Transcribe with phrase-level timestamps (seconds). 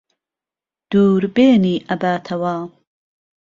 [0.91, 2.55] دووربێنی ئهباتههوه